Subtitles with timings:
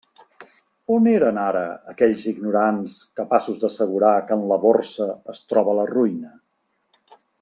[0.93, 1.59] On eren ara
[1.91, 6.33] aquells ignorants capaços d'assegurar que en la Borsa es troba la ruïna?